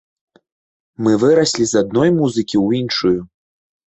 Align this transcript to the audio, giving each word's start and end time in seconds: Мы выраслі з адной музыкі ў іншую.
Мы 1.07 1.11
выраслі 1.23 1.67
з 1.71 1.83
адной 1.85 2.09
музыкі 2.21 2.55
ў 2.65 2.81
іншую. 2.81 3.15